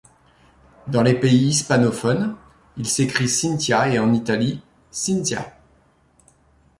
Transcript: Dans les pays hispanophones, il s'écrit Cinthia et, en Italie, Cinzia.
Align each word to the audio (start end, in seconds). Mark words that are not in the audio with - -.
Dans 0.87 1.03
les 1.03 1.13
pays 1.13 1.49
hispanophones, 1.49 2.35
il 2.75 2.87
s'écrit 2.87 3.29
Cinthia 3.29 3.87
et, 3.87 3.99
en 3.99 4.13
Italie, 4.13 4.63
Cinzia. 4.89 5.55